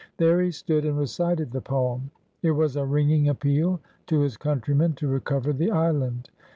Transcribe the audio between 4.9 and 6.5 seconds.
to recover the island.